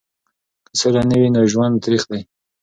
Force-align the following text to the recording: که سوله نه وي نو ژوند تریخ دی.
که 0.65 0.73
سوله 0.81 1.01
نه 1.09 1.15
وي 1.19 1.29
نو 1.35 1.41
ژوند 1.51 1.75
تریخ 1.83 2.03
دی. 2.11 2.21